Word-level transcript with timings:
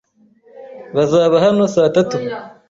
Bazaba 0.95 1.35
hano 1.45 1.63
saa 1.75 1.93
tatu. 1.95 2.17